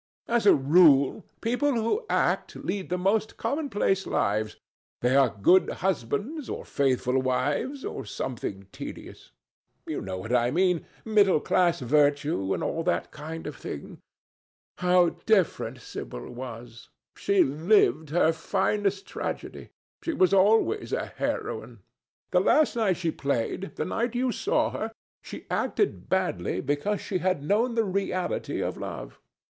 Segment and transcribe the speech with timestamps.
[0.27, 4.57] As a rule, people who act lead the most commonplace lives.
[5.01, 9.31] They are good husbands, or faithful wives, or something tedious.
[9.85, 13.99] You know what I mean—middle class virtue and all that kind of thing.
[14.79, 16.89] How different Sibyl was!
[17.15, 19.69] She lived her finest tragedy.
[20.03, 21.81] She was always a heroine.
[22.31, 27.75] The last night she played—the night you saw her—she acted badly because she had known
[27.75, 29.19] the reality of love.